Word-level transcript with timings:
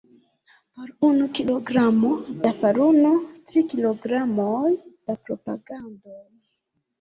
Por 0.77 0.89
unu 1.09 1.25
kilogramo 1.39 2.13
da 2.45 2.51
faruno, 2.61 3.11
tri 3.51 3.63
kilogramoj 3.75 4.73
da 5.05 5.19
propagando. 5.29 6.17